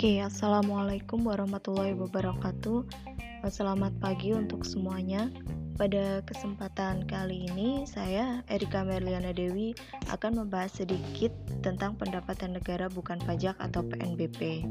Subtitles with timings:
[0.00, 2.88] Oke, assalamualaikum warahmatullahi wabarakatuh.
[3.52, 5.28] Selamat pagi untuk semuanya.
[5.76, 9.76] Pada kesempatan kali ini, saya Erika Merliana Dewi
[10.08, 14.64] akan membahas sedikit tentang pendapatan negara bukan pajak atau PNBP.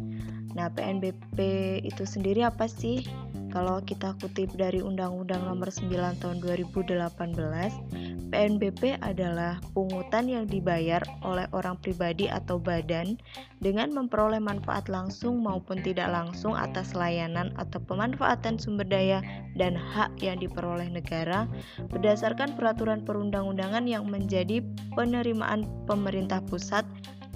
[0.58, 1.38] Nah, PNBP
[1.86, 3.06] itu sendiri apa sih?
[3.50, 11.50] Kalau kita kutip dari Undang-Undang Nomor 9 Tahun 2018, PNBP adalah pungutan yang dibayar oleh
[11.50, 13.18] orang pribadi atau badan
[13.58, 19.26] dengan memperoleh manfaat langsung maupun tidak langsung atas layanan atau pemanfaatan sumber daya
[19.58, 21.50] dan hak yang diperoleh negara
[21.90, 24.62] berdasarkan peraturan perundang-undangan yang menjadi
[24.94, 26.86] penerimaan pemerintah pusat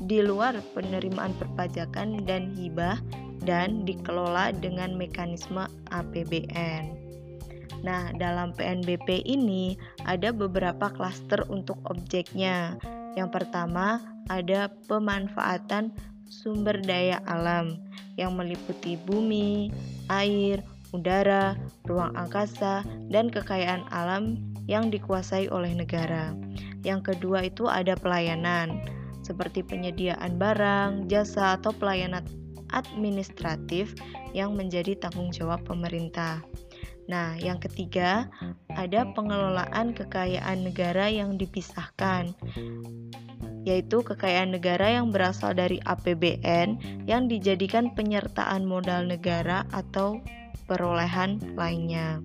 [0.05, 3.01] di luar penerimaan perpajakan dan hibah
[3.43, 7.03] dan dikelola dengan mekanisme APBN.
[7.83, 9.75] Nah, dalam PNBP ini
[10.07, 12.79] ada beberapa klaster untuk objeknya.
[13.19, 13.99] Yang pertama,
[14.31, 15.91] ada pemanfaatan
[16.31, 17.77] sumber daya alam
[18.15, 19.69] yang meliputi bumi,
[20.07, 20.63] air,
[20.95, 26.31] udara, ruang angkasa, dan kekayaan alam yang dikuasai oleh negara.
[26.87, 28.79] Yang kedua itu ada pelayanan,
[29.27, 32.23] seperti penyediaan barang, jasa, atau pelayanan
[32.73, 33.93] administratif
[34.33, 36.41] yang menjadi tanggung jawab pemerintah.
[37.07, 38.31] Nah, yang ketiga,
[38.73, 42.31] ada pengelolaan kekayaan negara yang dipisahkan,
[43.67, 50.19] yaitu kekayaan negara yang berasal dari APBN yang dijadikan penyertaan modal negara atau
[50.67, 52.23] perolehan lainnya.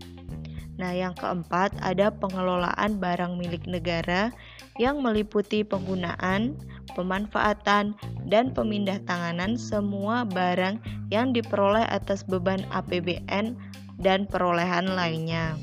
[0.79, 4.31] Nah, yang keempat, ada pengelolaan barang milik negara
[4.79, 6.55] yang meliputi penggunaan,
[6.95, 7.99] pemanfaatan,
[8.31, 10.79] dan pemindah tanganan semua barang
[11.11, 13.59] yang diperoleh atas beban APBN
[13.99, 15.59] dan perolehan lainnya.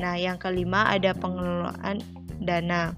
[0.00, 2.00] Nah, yang kelima ada pengelolaan
[2.40, 2.96] dana,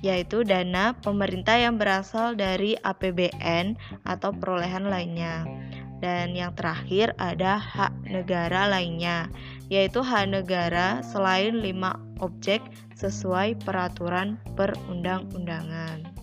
[0.00, 3.76] yaitu dana pemerintah yang berasal dari APBN
[4.08, 5.44] atau perolehan lainnya.
[5.98, 9.26] Dan yang terakhir ada hak negara lainnya,
[9.68, 12.60] yaitu hak negara selain lima objek
[12.96, 16.18] sesuai peraturan perundang-undangan.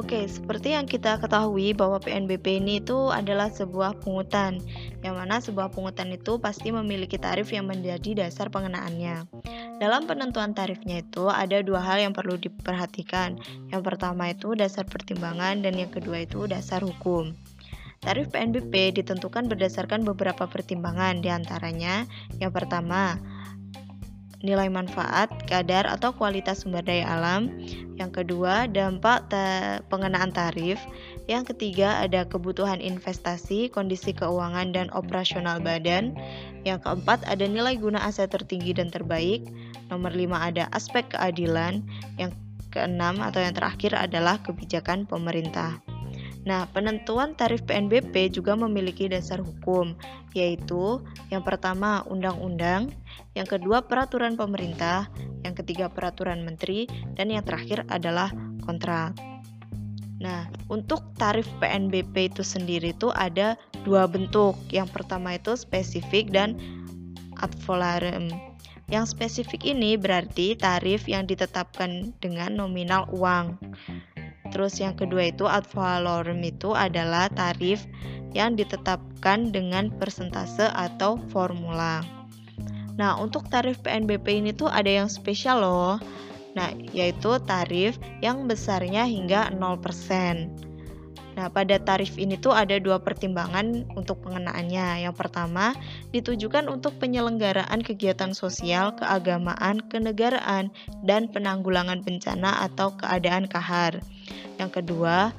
[0.00, 4.56] Oke, seperti yang kita ketahui bahwa PNBP ini itu adalah sebuah pungutan,
[5.04, 9.28] yang mana sebuah pungutan itu pasti memiliki tarif yang menjadi dasar pengenaannya.
[9.76, 13.36] Dalam penentuan tarifnya itu ada dua hal yang perlu diperhatikan.
[13.68, 17.36] Yang pertama itu dasar pertimbangan dan yang kedua itu dasar hukum.
[18.00, 22.08] Tarif PNBP ditentukan berdasarkan beberapa pertimbangan, di antaranya
[22.40, 23.20] yang pertama
[24.40, 27.52] nilai manfaat, kadar atau kualitas sumber daya alam.
[28.00, 29.44] Yang kedua, dampak ta
[29.92, 30.80] pengenaan tarif.
[31.28, 36.16] Yang ketiga, ada kebutuhan investasi, kondisi keuangan dan operasional badan.
[36.64, 39.44] Yang keempat, ada nilai guna aset tertinggi dan terbaik.
[39.92, 41.84] Nomor lima ada aspek keadilan.
[42.16, 42.32] Yang
[42.72, 45.89] keenam atau yang terakhir adalah kebijakan pemerintah.
[46.48, 49.92] Nah, penentuan tarif PNBP juga memiliki dasar hukum,
[50.32, 52.88] yaitu yang pertama undang-undang,
[53.36, 55.12] yang kedua peraturan pemerintah,
[55.44, 58.32] yang ketiga peraturan menteri, dan yang terakhir adalah
[58.64, 59.12] kontrak.
[60.20, 63.56] Nah, untuk tarif PNBP itu sendiri itu ada
[63.88, 64.52] dua bentuk.
[64.68, 66.60] Yang pertama itu spesifik dan
[67.40, 68.28] ad valorem.
[68.92, 73.56] Yang spesifik ini berarti tarif yang ditetapkan dengan nominal uang.
[74.50, 77.86] Terus yang kedua itu ad valorem itu adalah tarif
[78.34, 82.02] yang ditetapkan dengan persentase atau formula.
[82.94, 85.96] Nah, untuk tarif PNBP ini tuh ada yang spesial loh.
[86.52, 90.69] Nah, yaitu tarif yang besarnya hingga 0%.
[91.38, 95.06] Nah, pada tarif ini tuh ada dua pertimbangan untuk pengenaannya.
[95.06, 95.72] Yang pertama,
[96.10, 100.74] ditujukan untuk penyelenggaraan kegiatan sosial, keagamaan, kenegaraan,
[101.06, 104.02] dan penanggulangan bencana atau keadaan kahar.
[104.58, 105.30] Yang kedua,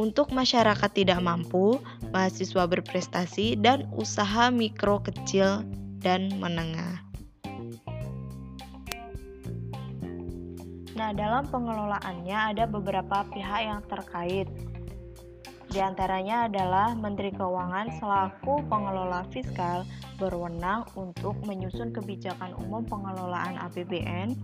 [0.00, 1.78] untuk masyarakat tidak mampu,
[2.10, 5.62] mahasiswa berprestasi, dan usaha mikro kecil
[6.00, 7.11] dan menengah.
[10.92, 14.48] Nah, dalam pengelolaannya ada beberapa pihak yang terkait.
[15.72, 19.88] Di antaranya adalah Menteri Keuangan selaku pengelola fiskal
[20.20, 24.36] berwenang untuk menyusun kebijakan umum pengelolaan APBN,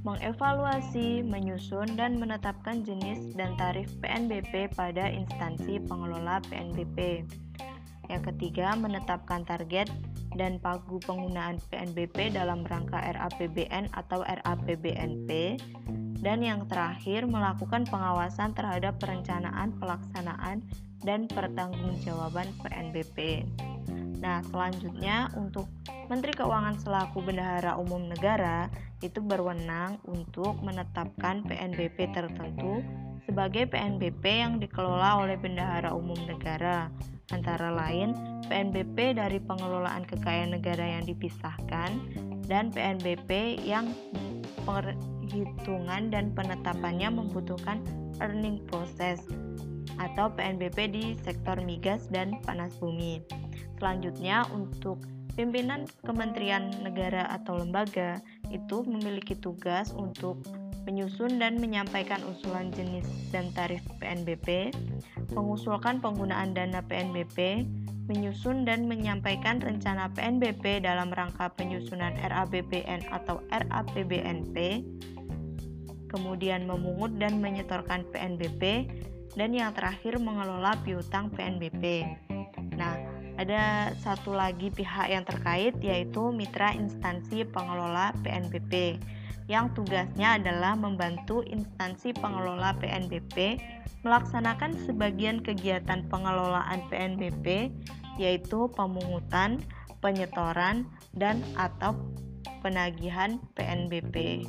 [0.00, 7.28] mengevaluasi, menyusun, dan menetapkan jenis dan tarif PNBP pada instansi pengelola PNBP.
[8.08, 9.92] Yang ketiga, menetapkan target
[10.36, 15.60] dan pagu penggunaan PNBP dalam rangka RAPBN atau RAPBNP.
[16.22, 20.62] Dan yang terakhir, melakukan pengawasan terhadap perencanaan, pelaksanaan,
[21.02, 23.42] dan pertanggungjawaban PNBP.
[24.22, 25.66] Nah, selanjutnya untuk
[26.06, 28.70] Menteri Keuangan selaku Bendahara Umum Negara
[29.02, 32.86] itu berwenang untuk menetapkan PNBP tertentu
[33.26, 36.86] sebagai PNBP yang dikelola oleh Bendahara Umum Negara,
[37.30, 38.18] antara lain
[38.50, 41.90] PNBP dari pengelolaan kekayaan negara yang dipisahkan
[42.50, 43.94] dan PNBP yang
[44.66, 47.80] perhitungan dan penetapannya membutuhkan
[48.18, 49.22] earning process
[50.00, 53.22] atau PNBP di sektor migas dan panas bumi.
[53.78, 55.02] Selanjutnya untuk
[55.34, 58.20] pimpinan kementerian negara atau lembaga
[58.52, 60.44] itu memiliki tugas untuk
[60.82, 64.74] menyusun dan menyampaikan usulan jenis dan tarif PNBP,
[65.30, 67.66] mengusulkan penggunaan dana PNBP,
[68.10, 74.82] menyusun dan menyampaikan rencana PNBP dalam rangka penyusunan RABPN atau RAPBNP,
[76.10, 78.90] kemudian memungut dan menyetorkan PNBP,
[79.38, 82.04] dan yang terakhir mengelola piutang PNBP.
[82.74, 82.98] Nah,
[83.40, 89.00] ada satu lagi pihak yang terkait yaitu mitra instansi pengelola PNBP
[89.50, 93.58] yang tugasnya adalah membantu instansi pengelola PNBP
[94.02, 97.70] melaksanakan sebagian kegiatan pengelolaan PNBP
[98.20, 99.62] yaitu pemungutan,
[100.04, 100.84] penyetoran,
[101.16, 101.96] dan atau
[102.60, 104.44] penagihan PNBP.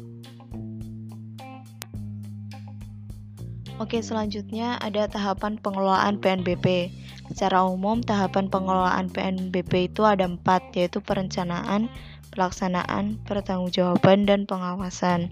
[3.81, 6.93] Oke, selanjutnya ada tahapan pengelolaan PNBP.
[7.33, 11.89] Secara umum, tahapan pengelolaan PNBP itu ada empat, yaitu perencanaan,
[12.33, 15.29] pelaksanaan, pertanggungjawaban, dan pengawasan.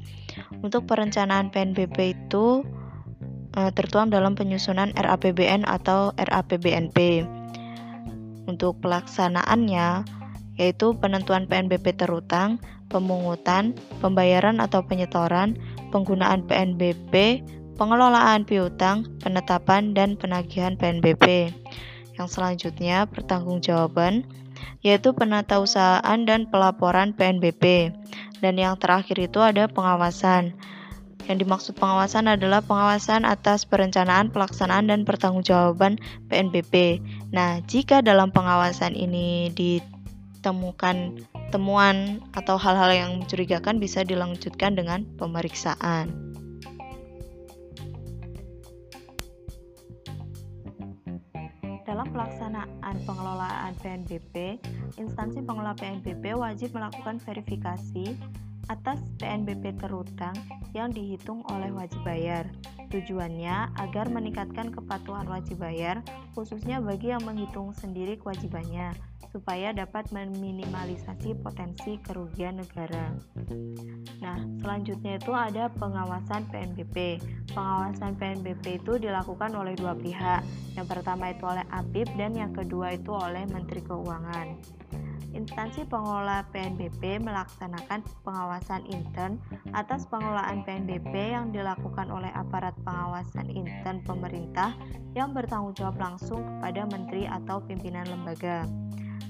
[0.61, 2.61] Untuk perencanaan PNBP itu
[3.57, 7.25] e, tertuang dalam penyusunan RAPBN atau RAPBNP.
[8.45, 10.05] Untuk pelaksanaannya,
[10.61, 12.61] yaitu penentuan PNBP terutang,
[12.93, 13.73] pemungutan,
[14.03, 15.57] pembayaran atau penyetoran,
[15.89, 17.41] penggunaan PNBP,
[17.81, 21.49] pengelolaan piutang, penetapan, dan penagihan PNBP.
[22.19, 24.27] Yang selanjutnya, pertanggungjawaban,
[24.81, 27.93] yaitu penatausahaan dan pelaporan PNBP.
[28.41, 30.57] Dan yang terakhir itu ada pengawasan.
[31.29, 36.97] Yang dimaksud pengawasan adalah pengawasan atas perencanaan, pelaksanaan, dan pertanggungjawaban PNBP.
[37.29, 41.21] Nah, jika dalam pengawasan ini ditemukan
[41.53, 46.30] temuan atau hal-hal yang mencurigakan bisa dilanjutkan dengan pemeriksaan.
[51.91, 54.63] Dalam pelaksanaan pengelolaan PNBP,
[54.95, 58.15] instansi pengelola PNBP wajib melakukan verifikasi
[58.71, 60.31] atas PNBP terutang
[60.71, 62.47] yang dihitung oleh wajib bayar.
[62.91, 66.03] Tujuannya agar meningkatkan kepatuhan wajib bayar,
[66.35, 68.91] khususnya bagi yang menghitung sendiri kewajibannya
[69.31, 73.15] supaya dapat meminimalisasi potensi kerugian negara.
[74.19, 77.23] Nah, selanjutnya itu ada pengawasan PNBP.
[77.55, 80.43] Pengawasan PNBP itu dilakukan oleh dua pihak.
[80.75, 84.47] Yang pertama itu oleh APIP dan yang kedua itu oleh Menteri Keuangan.
[85.31, 89.39] Instansi pengelola PNBP melaksanakan pengawasan intern
[89.71, 94.75] atas pengelolaan PNBP yang dilakukan oleh aparat pengawasan intern pemerintah
[95.15, 98.67] yang bertanggung jawab langsung kepada menteri atau pimpinan lembaga.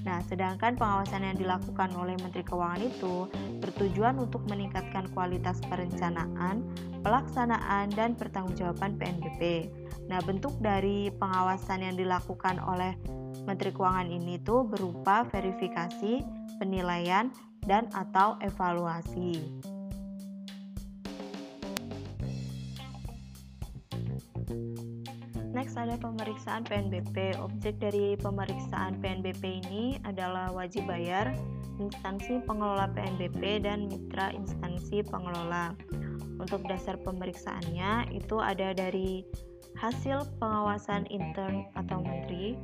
[0.02, 3.30] Nah, sedangkan pengawasan yang dilakukan oleh Menteri Keuangan itu
[3.62, 6.66] bertujuan untuk meningkatkan kualitas perencanaan,
[7.06, 9.70] pelaksanaan, dan pertanggungjawaban PNBP.
[10.10, 12.98] Nah, bentuk dari pengawasan yang dilakukan oleh
[13.44, 16.22] Menteri Keuangan ini tuh berupa verifikasi,
[16.62, 17.30] penilaian,
[17.66, 19.38] dan atau evaluasi.
[25.52, 27.36] Next ada pemeriksaan PNBP.
[27.38, 31.36] Objek dari pemeriksaan PNBP ini adalah wajib bayar,
[31.76, 35.76] instansi pengelola PNBP dan mitra instansi pengelola.
[36.40, 39.22] Untuk dasar pemeriksaannya itu ada dari
[39.82, 42.54] hasil pengawasan intern atau menteri,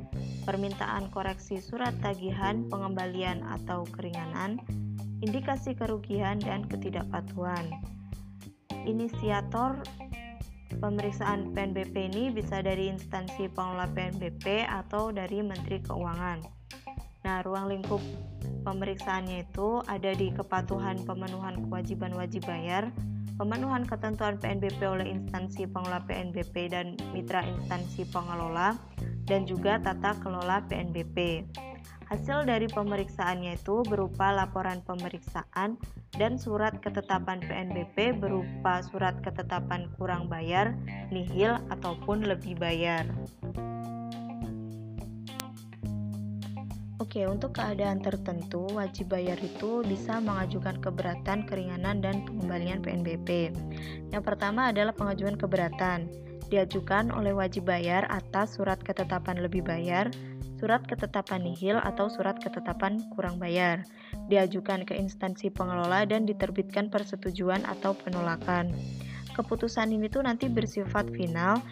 [0.47, 4.63] permintaan koreksi surat tagihan, pengembalian atau keringanan,
[5.19, 7.75] indikasi kerugian dan ketidakpatuhan.
[8.87, 9.83] Inisiator
[10.79, 16.39] Pemeriksaan PNBP ini bisa dari instansi pengelola PNBP atau dari Menteri Keuangan.
[17.27, 17.99] Nah, ruang lingkup
[18.63, 22.95] pemeriksaannya itu ada di kepatuhan pemenuhan kewajiban wajib bayar,
[23.39, 28.75] pemenuhan ketentuan PNBP oleh instansi pengelola PNBP dan mitra instansi pengelola,
[29.31, 31.47] dan juga tata kelola PNBP.
[32.09, 35.77] Hasil dari pemeriksaannya itu berupa laporan pemeriksaan
[36.17, 40.73] dan surat ketetapan PNBP berupa surat ketetapan kurang bayar,
[41.13, 43.05] nihil, ataupun lebih bayar.
[47.09, 53.49] Oke, untuk keadaan tertentu, wajib bayar itu bisa mengajukan keberatan, keringanan, dan pengembalian PNBP.
[54.13, 56.13] Yang pertama adalah pengajuan keberatan.
[56.53, 60.13] Diajukan oleh wajib bayar atas surat ketetapan lebih bayar,
[60.61, 63.89] surat ketetapan nihil atau surat ketetapan kurang bayar,
[64.29, 68.69] diajukan ke instansi pengelola dan diterbitkan persetujuan atau penolakan.
[69.33, 71.63] keputusan ini tuh nanti bersifat final,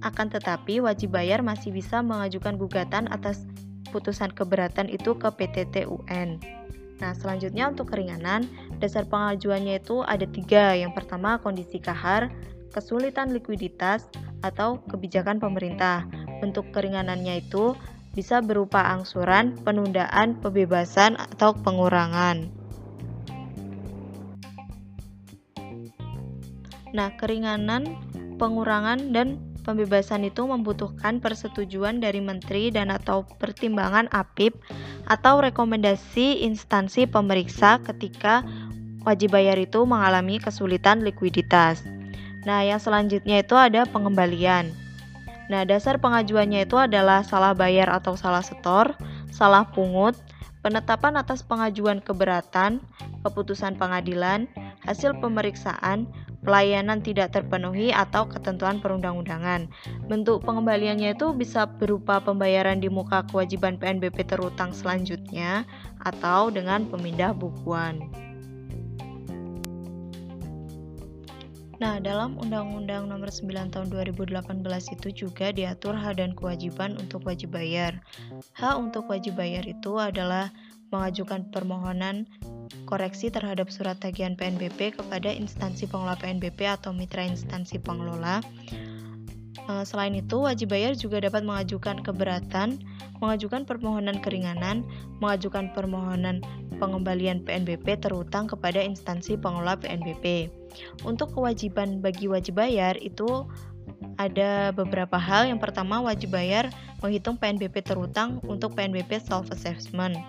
[0.00, 3.44] akan tetapi wajib bayar masih bisa mengajukan gugatan atas
[3.90, 6.38] putusan keberatan itu ke PTT UN.
[7.00, 8.44] Nah, selanjutnya untuk keringanan,
[8.78, 10.76] dasar pengajuannya itu ada tiga.
[10.76, 12.28] Yang pertama, kondisi kahar,
[12.70, 14.06] kesulitan likuiditas,
[14.40, 16.08] atau kebijakan pemerintah.
[16.40, 17.76] Bentuk keringanannya itu
[18.16, 22.50] bisa berupa angsuran, penundaan, pembebasan, atau pengurangan.
[26.90, 27.86] Nah, keringanan,
[28.34, 34.56] pengurangan, dan pembebasan itu membutuhkan persetujuan dari menteri dan atau pertimbangan APIP
[35.06, 38.44] atau rekomendasi instansi pemeriksa ketika
[39.04, 41.84] wajib bayar itu mengalami kesulitan likuiditas.
[42.44, 44.72] Nah, yang selanjutnya itu ada pengembalian.
[45.50, 48.94] Nah, dasar pengajuannya itu adalah salah bayar atau salah setor,
[49.34, 50.14] salah pungut,
[50.62, 52.78] penetapan atas pengajuan keberatan,
[53.26, 54.46] keputusan pengadilan,
[54.86, 56.08] hasil pemeriksaan,
[56.40, 59.68] pelayanan tidak terpenuhi atau ketentuan perundang-undangan.
[60.08, 65.68] Bentuk pengembaliannya itu bisa berupa pembayaran di muka kewajiban PNBP terutang selanjutnya
[66.04, 68.00] atau dengan pemindah bukuan.
[71.80, 74.36] Nah, dalam Undang-Undang Nomor 9 Tahun 2018
[75.00, 78.04] itu juga diatur hak dan kewajiban untuk wajib bayar.
[78.52, 80.52] Hak untuk wajib bayar itu adalah
[80.92, 82.28] mengajukan permohonan
[82.86, 88.42] koreksi terhadap surat tagihan PNBP kepada instansi pengelola PNBP atau mitra instansi pengelola.
[89.70, 92.82] Eh, selain itu, wajib bayar juga dapat mengajukan keberatan,
[93.22, 94.82] mengajukan permohonan keringanan,
[95.22, 96.42] mengajukan permohonan
[96.80, 100.48] pengembalian PNBP terutang kepada instansi pengelola PNBP.
[101.04, 103.44] Untuk kewajiban bagi wajib bayar itu
[104.20, 105.48] ada beberapa hal.
[105.48, 106.68] Yang pertama, wajib bayar
[107.00, 110.20] menghitung PNBP terutang untuk PNBP self assessment.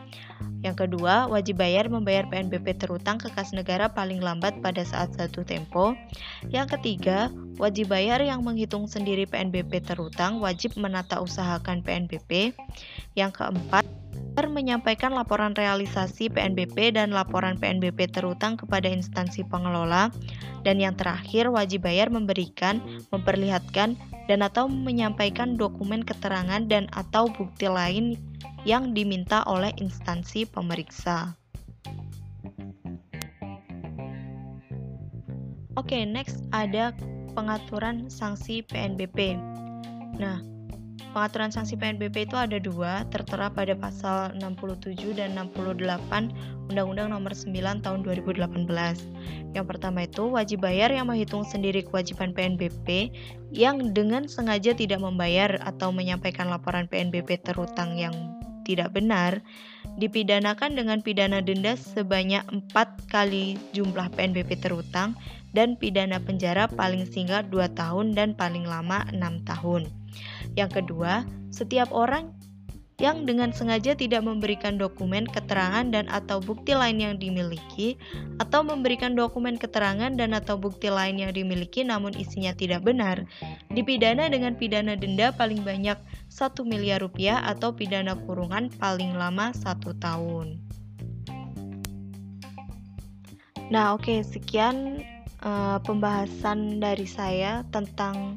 [0.64, 5.44] Yang kedua, wajib bayar membayar PNBP terutang ke kas negara paling lambat pada saat satu
[5.44, 5.98] tempo.
[6.48, 12.56] Yang ketiga, wajib bayar yang menghitung sendiri PNBP terutang wajib menata usahakan PNBP.
[13.18, 13.84] Yang keempat,
[14.48, 20.10] menyampaikan laporan realisasi PNBP dan laporan PNBP terutang kepada instansi pengelola.
[20.62, 22.80] Dan yang terakhir, wajib bayar memberikan,
[23.10, 28.16] memperlihatkan, dan atau menyampaikan dokumen keterangan dan atau bukti lain
[28.64, 31.36] yang diminta oleh instansi pemeriksa.
[35.80, 36.94] Oke, okay, next ada
[37.34, 39.40] pengaturan sanksi PNBP.
[40.20, 40.44] Nah,
[41.12, 46.32] pengaturan sanksi PNBP itu ada dua, tertera pada pasal 67 dan 68
[46.72, 48.42] Undang-Undang Nomor 9 Tahun 2018.
[49.52, 53.12] Yang pertama itu wajib bayar yang menghitung sendiri kewajiban PNBP
[53.52, 58.16] yang dengan sengaja tidak membayar atau menyampaikan laporan PNBP terutang yang
[58.64, 59.44] tidak benar
[60.00, 65.18] dipidanakan dengan pidana denda sebanyak 4 kali jumlah PNBP terutang
[65.52, 70.01] dan pidana penjara paling singkat 2 tahun dan paling lama 6 tahun.
[70.56, 72.32] Yang kedua, setiap orang
[73.02, 77.98] yang dengan sengaja tidak memberikan dokumen keterangan dan atau bukti lain yang dimiliki
[78.38, 83.26] atau memberikan dokumen keterangan dan atau bukti lain yang dimiliki namun isinya tidak benar
[83.74, 85.98] dipidana dengan pidana denda paling banyak
[86.30, 90.62] 1 miliar rupiah atau pidana kurungan paling lama satu tahun.
[93.72, 95.02] Nah, oke, okay, sekian
[95.42, 98.36] uh, pembahasan dari saya tentang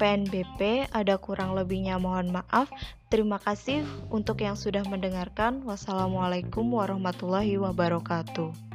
[0.00, 0.88] PNBP.
[0.88, 2.72] Ada kurang lebihnya mohon maaf.
[3.12, 5.60] Terima kasih untuk yang sudah mendengarkan.
[5.68, 8.69] Wassalamualaikum warahmatullahi wabarakatuh.